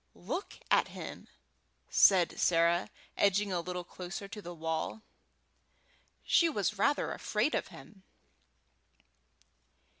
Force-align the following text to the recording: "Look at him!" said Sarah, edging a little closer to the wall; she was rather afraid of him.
"Look 0.15 0.57
at 0.71 0.87
him!" 0.87 1.27
said 1.91 2.39
Sarah, 2.39 2.89
edging 3.17 3.53
a 3.53 3.61
little 3.61 3.83
closer 3.83 4.27
to 4.29 4.41
the 4.41 4.51
wall; 4.51 5.03
she 6.23 6.49
was 6.49 6.79
rather 6.79 7.11
afraid 7.11 7.53
of 7.53 7.67
him. 7.67 8.01